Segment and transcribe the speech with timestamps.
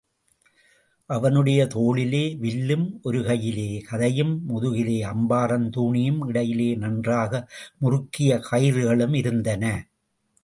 [1.05, 7.47] அவனுடைய தோளிலே வில்லும், ஒரு கையிலே கதையும், முதுகிலே அம்பறாத்தூணியும், இடையிலே நன்றாக
[7.81, 9.89] முறுக்கிய கயிறுக்ளும் இருந்தன.